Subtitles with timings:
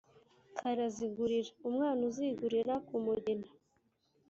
[0.57, 3.47] Karazigurira-Umwana uzigurira ku mugina.